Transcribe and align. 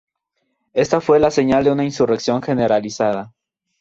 Esta 0.73 0.99
fue 0.99 1.19
la 1.19 1.29
señal 1.29 1.63
de 1.63 1.71
una 1.71 1.83
insurrección 1.83 2.41
generalizada. 2.41 3.35